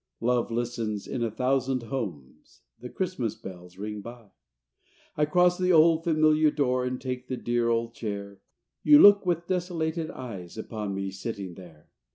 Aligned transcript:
Love 0.19 0.49
listens 0.49 1.05
in 1.05 1.21
a 1.21 1.29
thousand 1.29 1.83
homes, 1.83 2.63
The 2.79 2.89
Christmas 2.89 3.35
bells 3.35 3.77
ring 3.77 4.01
by. 4.01 4.31
I 5.15 5.25
cross 5.25 5.59
the 5.59 5.71
old 5.71 6.03
familiar 6.05 6.49
door 6.49 6.85
And 6.85 6.99
take 6.99 7.27
the 7.27 7.37
dear 7.37 7.69
old 7.69 7.93
chair. 7.93 8.41
You 8.81 8.99
look 8.99 9.27
with 9.27 9.45
desolated 9.45 10.09
eyes 10.09 10.57
Upon 10.57 10.95
me 10.95 11.11
sitting 11.11 11.53
there. 11.53 11.89